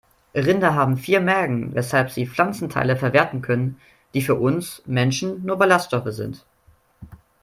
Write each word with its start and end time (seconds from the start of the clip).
Rinder 0.33 0.73
haben 0.73 0.97
vier 0.97 1.19
Mägen, 1.21 1.75
weshalb 1.75 2.09
sie 2.09 2.25
Pflanzenteile 2.25 2.95
verwerten 2.97 3.43
können, 3.43 3.79
die 4.15 4.23
für 4.23 4.33
uns 4.33 4.81
Menschen 4.87 5.45
nur 5.45 5.57
Ballaststoffe 5.59 6.11
sind. 6.11 6.43